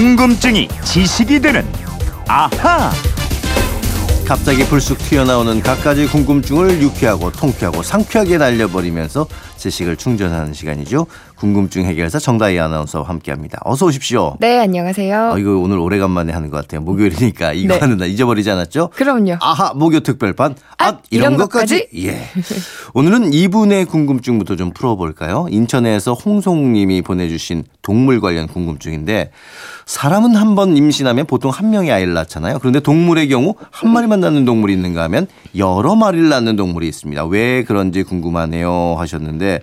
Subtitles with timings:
[0.00, 1.62] 궁금증이 지식이 되는
[2.26, 2.90] 아하.
[4.26, 9.26] 갑자기 불쑥 튀어나오는 갖가지 궁금증을 유쾌하고 통쾌하고 상쾌하게 날려버리면서
[9.58, 11.06] 지식을 충전하는 시간이죠.
[11.44, 13.58] 궁금증 해결사 정다희 아나운서와 함께합니다.
[13.64, 14.36] 어서 오십시오.
[14.40, 15.30] 네, 안녕하세요.
[15.32, 16.82] 어, 이거 오늘 오래간만에 하는 것 같아요.
[16.82, 17.80] 목요일이니까 이거 네.
[17.80, 18.90] 하는 날 잊어버리지 않았죠?
[18.94, 19.36] 그럼요.
[19.40, 22.28] 아하 목요 특별판 앗 앗, 이런, 이런 것까지 예
[22.92, 25.46] 오늘은 이분의 궁금증부터 좀 풀어볼까요?
[25.50, 29.30] 인천에서 홍송님이 보내주신 동물 관련 궁금증인데
[29.86, 32.58] 사람은 한 번 임신하면 보통 한 명의 아이를 낳잖아요.
[32.58, 37.24] 그런데 동물의 경우 한 마리만 낳는 동물이 있는가 하면 여러 마리를 낳는 동물이 있습니다.
[37.26, 39.60] 왜 그런지 궁금하네요 하셨는데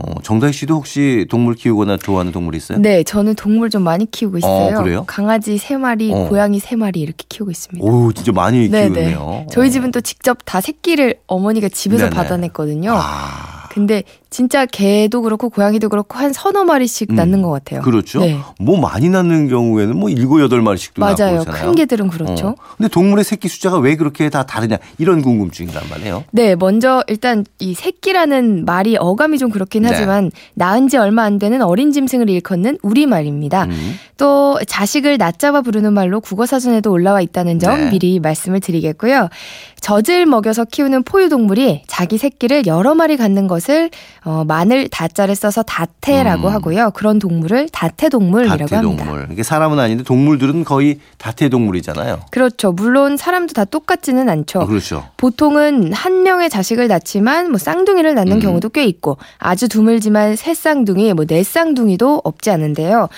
[0.00, 2.78] 어, 정다희 씨도 혹시 동물 키우거나 좋아하는 동물 있어요?
[2.78, 4.78] 네, 저는 동물 좀 많이 키우고 있어요.
[4.78, 5.04] 어, 그래요?
[5.08, 6.28] 강아지 세 마리, 어.
[6.28, 7.84] 고양이 세 마리 이렇게 키우고 있습니다.
[7.84, 9.18] 오 진짜 많이 네, 키우네요.
[9.30, 9.46] 네.
[9.50, 12.14] 저희 집은 또 직접 다 새끼를 어머니가 집에서 네네.
[12.16, 12.92] 받아냈거든요.
[12.94, 13.68] 아.
[13.70, 17.80] 근데 진짜 개도 그렇고 고양이도 그렇고 한 서너 마리씩 음, 낳는 것 같아요.
[17.80, 18.20] 그렇죠.
[18.20, 18.38] 네.
[18.60, 21.12] 뭐 많이 낳는 경우에는 뭐 일곱 여덟 마리씩도 낳고.
[21.12, 21.44] 있잖아요.
[21.44, 22.48] 큰 개들은 그렇죠.
[22.48, 22.54] 어.
[22.76, 26.24] 근데 동물의 새끼 숫자가 왜 그렇게 다 다르냐 이런 궁금증이란 말이에요.
[26.30, 29.90] 네, 먼저 일단 이 새끼라는 말이 어감이 좀 그렇긴 네.
[29.90, 33.64] 하지만 낳은 지 얼마 안 되는 어린 짐승을 일컫는 우리 말입니다.
[33.64, 33.94] 음.
[34.18, 37.90] 또 자식을 낮잡아 부르는 말로 국어사전에도 올라와 있다는 점 네.
[37.90, 39.28] 미리 말씀을 드리겠고요.
[39.80, 43.90] 젖을 먹여서 키우는 포유동물이 자기 새끼를 여러 마리 갖는 것을
[44.28, 46.52] 어, 마늘 다자를 써서 다태라고 음.
[46.52, 46.90] 하고요.
[46.90, 48.76] 그런 동물을 다태동물이라고 합니다.
[48.76, 49.28] 다태동물.
[49.32, 52.20] 이게 사람은 아닌데 동물들은 거의 다태동물이잖아요.
[52.30, 52.72] 그렇죠.
[52.72, 54.60] 물론 사람도 다 똑같지는 않죠.
[54.60, 55.06] 아, 그렇죠.
[55.16, 58.40] 보통은 한 명의 자식을 낳지만 뭐 쌍둥이를 낳는 음.
[58.40, 63.08] 경우도 꽤 있고 아주 드물지만 새 쌍둥이, 뭐 네 쌍둥이도 없지 않은데요.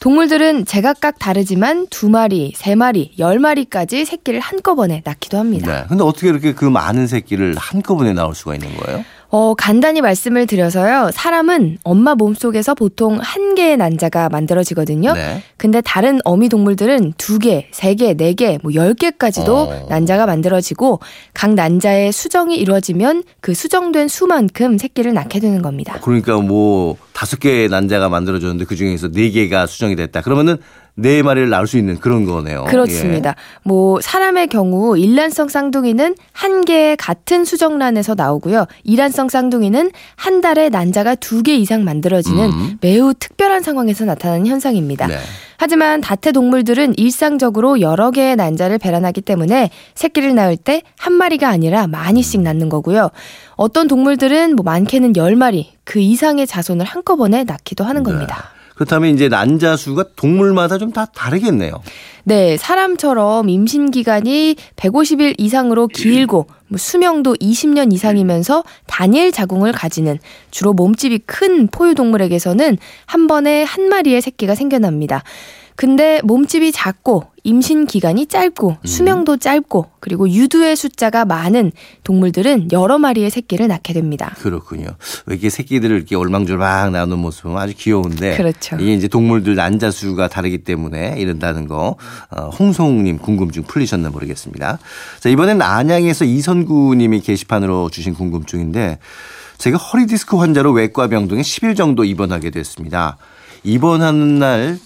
[0.00, 5.80] 동물들은 제각각 다르지만 두 마리, 세 마리, 열 마리까지 새끼를 한꺼번에 낳기도 합니다.
[5.80, 5.84] 네.
[5.88, 9.04] 근데 어떻게 이렇게 그 많은 새끼를 한꺼번에 나올 수가 있는 거예요?
[9.36, 11.10] 어, 간단히 말씀을 드려서요.
[11.12, 15.12] 사람은 엄마 몸속에서 보통 한 개의 난자가 만들어지거든요.
[15.12, 15.42] 네.
[15.56, 19.86] 근데 다른 어미 동물들은 두 개, 세 개, 네 개, 뭐 열 개까지도 어.
[19.88, 21.00] 난자가 만들어지고
[21.32, 25.98] 각 난자의 수정이 이루어지면 그 수정된 수만큼 새끼를 낳게 되는 겁니다.
[26.02, 30.20] 그러니까 뭐 다섯 개의 난자가 만들어졌는데 그 중에서 네 개가 수정이 됐다.
[30.20, 30.58] 그러면은
[30.94, 32.64] 네 마리를 낳을 수 있는 그런 거네요.
[32.64, 33.34] 그렇습니다.
[33.62, 38.66] 뭐 사람의 경우 일란성 쌍둥이는 한 개의 같은 수정란에서 나오고요.
[38.84, 42.78] 이란성 쌍둥이는 한 달에 난자가 두 개 이상 만들어지는 음.
[42.82, 45.06] 매우 특별한 상황에서 나타나는 현상입니다.
[45.06, 45.18] 네.
[45.64, 51.86] 하지만 다태 동물들은 일상적으로 여러 개의 난자를 배란하기 때문에 새끼를 낳을 때 한 마리가 아니라
[51.86, 53.10] 많이씩 낳는 거고요.
[53.56, 58.53] 어떤 동물들은 뭐 많게는 열 마리 그 이상의 자손을 한꺼번에 낳기도 하는 겁니다.
[58.74, 61.82] 그렇다면 이제 난자 수가 동물마다 좀 다 다르겠네요.
[62.22, 70.18] 네, 사람처럼 임신 기간이 150일 이상으로 길고 뭐 수명도 20년 이상이면서 단일 자궁을 가지는
[70.50, 75.22] 주로 몸집이 큰 포유 동물에게서는 한 번에 한 마리의 새끼가 생겨납니다.
[75.76, 81.72] 근데 몸집이 작고 임신 기간이 짧고 수명도 짧고 그리고 유두의 숫자가 많은
[82.04, 84.34] 동물들은 여러 마리의 새끼를 낳게 됩니다.
[84.38, 84.86] 그렇군요.
[85.26, 88.76] 왜 이렇게 새끼들을 이렇게 올망졸망 나오는 모습은 아주 귀여운데 그렇죠.
[88.80, 91.96] 이게 이제 동물들 난자 수가 다르기 때문에 이런다는 거
[92.30, 94.78] 어, 홍송님 궁금증 풀리셨나 모르겠습니다.
[95.20, 98.98] 자 이번엔 안양에서 이선구님이 게시판으로 주신 궁금증인데
[99.58, 103.16] 제가 허리 디스크 환자로 외과 병동에 10일 정도 입원하게 됐습니다.
[103.64, 104.78] 입원하는 날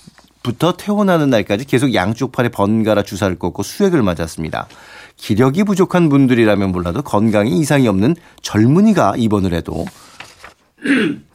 [0.42, 4.68] 부터 퇴원하는 날까지 계속 양쪽 팔에 번갈아 주사를 꽂고 수액을 맞았습니다.
[5.16, 9.84] 기력이 부족한 분들이라면 몰라도 건강에 이상이 없는 젊은이가 입원을 해도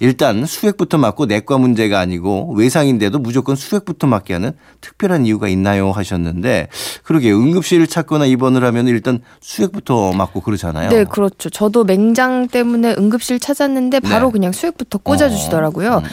[0.00, 6.68] 일단 수액부터 맞고 내과 문제가 아니고 외상인데도 무조건 수액부터 맞게 하는 특별한 이유가 있나요 하셨는데
[7.02, 10.90] 그러게 응급실을 찾거나 입원을 하면 일단 수액부터 맞고 그러잖아요.
[10.90, 11.48] 네, 그렇죠.
[11.48, 14.32] 저도 맹장 때문에 응급실 찾았는데 바로 네.
[14.32, 16.02] 그냥 수액부터 꽂아 주시더라고요.
[16.04, 16.08] 음.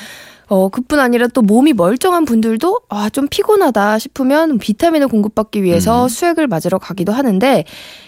[0.48, 6.10] 어, 그뿐 아니라 또 몸이 멀쩡한 분들도 아, 좀 피곤하다 싶으면 비타민을 공급받기 위해서 음.
[6.10, 7.64] 수액을 맞으러 가기도 하는데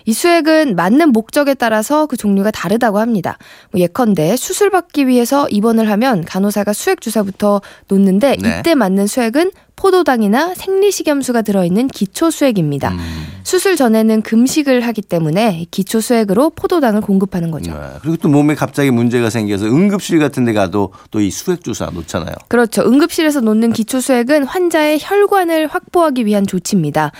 [0.05, 3.37] 이 수액은 맞는 목적에 따라서 그 종류가 다르다고 합니다.
[3.71, 8.59] 뭐 예컨대 수술 받기 위해서 입원을 하면 간호사가 수액 주사부터 놓는데 네.
[8.59, 12.91] 이때 맞는 수액은 포도당이나 생리식염수가 들어있는 기초 수액입니다.
[12.91, 12.97] 음.
[13.43, 17.71] 수술 전에는 금식을 하기 때문에 기초 수액으로 포도당을 공급하는 거죠.
[17.73, 17.79] 네.
[18.01, 22.33] 그리고 또 몸에 갑자기 문제가 생겨서 응급실 같은 데 가도 또 이 수액 주사 놓잖아요.
[22.47, 22.83] 그렇죠.
[22.83, 27.11] 응급실에서 놓는 기초 수액은 환자의 혈관을 확보하기 위한 조치입니다.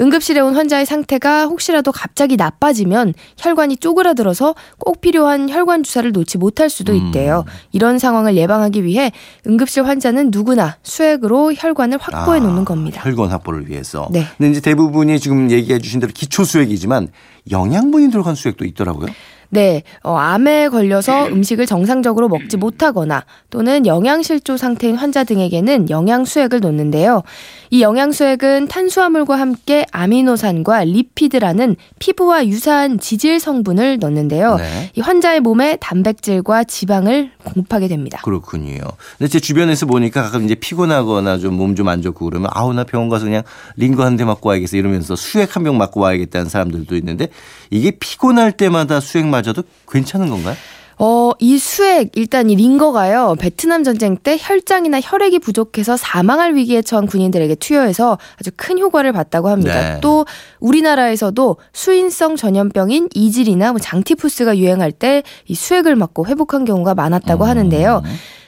[0.00, 6.68] 응급실에 온 환자의 상태가 혹시라도 갑자기 나빠지면 혈관이 쪼그라들어서 꼭 필요한 혈관 주사를 놓지 못할
[6.68, 7.06] 수도 음.
[7.06, 7.44] 있대요.
[7.72, 9.12] 이런 상황을 예방하기 위해
[9.46, 13.02] 응급실 환자는 누구나 수액으로 혈관을 확보해 놓는 아, 겁니다.
[13.02, 14.08] 혈관 확보를 위해서.
[14.10, 14.26] 네.
[14.36, 17.08] 근데 이제 대부분이 지금 얘기해 주신 대로 기초 수액이지만
[17.50, 19.08] 영양분이 들어간 수액도 있더라고요.
[19.54, 27.22] 네, 어, 암에 걸려서 음식을 정상적으로 먹지 못하거나 또는 영양실조 상태인 환자 등에게는 영양수액을 놓는데요.
[27.70, 34.56] 이 영양수액은 탄수화물과 함께 아미노산과 리피드라는 피부와 유사한 지질 성분을 넣는데요.
[34.56, 34.90] 네.
[34.96, 38.20] 이 환자의 몸에 단백질과 지방을 공급하게 됩니다.
[38.24, 38.80] 그렇군요.
[39.18, 42.82] 근데 제 주변에서 보니까 가끔 이제 피곤하거나 좀 몸 좀 안 좋고 그러면 아우 나
[42.84, 43.42] 병원 가서 그냥
[43.76, 47.28] 링거 한 대 맞고 와야겠어 이러면서 수액 한 병 맞고 와야겠다는 사람들도 있는데
[47.70, 50.56] 이게 피곤할 때마다 수액 맞 아도 괜찮은 건가요?
[50.96, 57.06] 어, 이 수액, 일단 이 링거가요, 베트남 전쟁 때 혈장이나 혈액이 부족해서 사망할 위기에 처한
[57.06, 59.94] 군인들에게 투여해서 아주 큰 효과를 봤다고 합니다.
[59.94, 60.00] 네.
[60.00, 60.24] 또
[60.60, 67.48] 우리나라에서도 수인성 전염병인 이질이나 뭐 장티푸스가 유행할 때 이 수액을 맞고 회복한 경우가 많았다고 음.
[67.48, 68.02] 하는데요.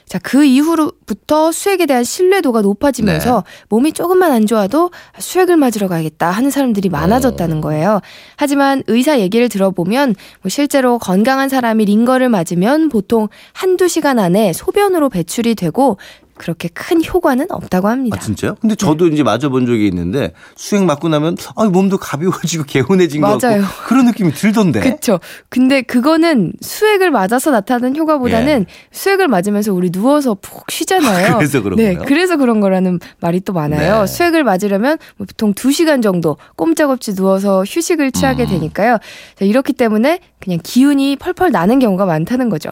[0.07, 3.65] 자, 그 이후로부터 수액에 대한 신뢰도가 높아지면서 네.
[3.69, 4.89] 몸이 조금만 안 좋아도
[5.19, 7.99] 수액을 맞으러 가야겠다 하는 사람들이 많아졌다는 거예요.
[8.37, 15.09] 하지만 의사 얘기를 들어보면 뭐 실제로 건강한 사람이 링거를 맞으면 보통 한두 시간 안에 소변으로
[15.09, 15.97] 배출이 되고
[16.37, 18.17] 그렇게 큰 효과는 없다고 합니다.
[18.17, 18.55] 아 진짜요?
[18.61, 23.61] 근데 저도 이제 맞아본 적이 있는데 수액 맞고 나면 아 몸도 가벼워지고 개운해진 것 맞아요.
[23.61, 24.79] 같고 그런 느낌이 들던데.
[24.81, 25.19] 그렇죠.
[25.49, 31.27] 근데 그거는 수액을 맞아서 나타나는 효과보다는 수액을 맞으면서 우리 누워서 푹 쉬잖아요.
[31.27, 31.33] 예.
[31.37, 32.07] 그래서 그런 네, 거예요?
[32.07, 34.01] 그래서 그런 거라는 말이 또 많아요.
[34.01, 34.07] 네.
[34.07, 38.49] 수액을 맞으려면 뭐 보통 2시간 정도 꼼짝없이 누워서 휴식을 취하게 음.
[38.49, 38.97] 되니까요.
[39.35, 42.69] 자, 이렇기 때문에 그냥 기운이 펄펄 나는 경우가 많다는 거죠.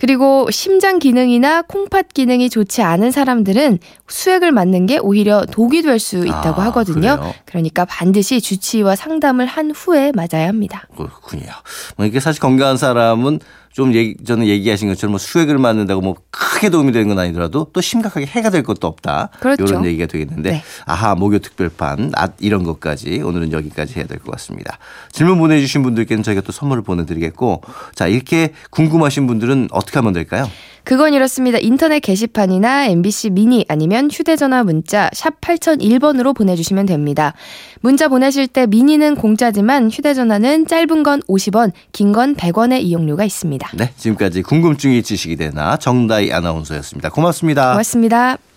[0.00, 6.26] 그리고 심장 기능이나 콩팥 기능이 좋지 않은 사람들은 수액을 맞는 게 오히려 독이 될 수
[6.26, 7.18] 있다고 아, 하거든요.
[7.18, 7.34] 그래요?
[7.44, 10.88] 그러니까 반드시 주치의와 상담을 한 후에 맞아야 합니다.
[10.96, 11.52] 그렇군요.
[11.96, 13.40] 뭐 이게 사실 건강한 사람은
[13.72, 17.80] 좀 얘기, 저는 얘기하신 것처럼 뭐 수액을 맞는다고 뭐 크게 도움이 되는 건 아니더라도 또
[17.80, 19.30] 심각하게 해가 될 것도 없다.
[19.38, 19.62] 그렇죠.
[19.64, 20.62] 이런 얘기가 되겠는데 네.
[20.86, 24.78] 아하 목요 특별판 아, 이런 것까지 오늘은 여기까지 해야 될 것 같습니다.
[25.12, 27.62] 질문 보내주신 분들께는 저희가 또 선물을 보내드리겠고
[27.94, 30.50] 자 이렇게 궁금하신 분들은 어떻게 하면 될까요?
[30.82, 31.58] 그건 이렇습니다.
[31.58, 37.34] 인터넷 게시판이나 MBC 미니 아니면 휴대전화 문자 샵 8001번으로 보내주시면 됩니다.
[37.80, 43.24] 문자 보내실 때 미니는 공짜지만 휴대전화는 짧은 건 50원, 긴 건 100원의 이용료가
[43.60, 43.70] 있습니다.
[43.76, 47.10] 네 지금까지 궁금증이 지식이 되나 정다희 아나운서였습니다.
[47.10, 47.70] 고맙습니다.
[47.72, 48.49] 고맙습니다.